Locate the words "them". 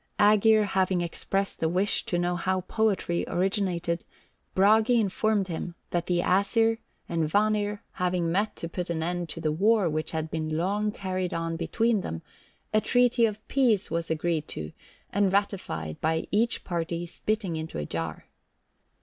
12.01-12.23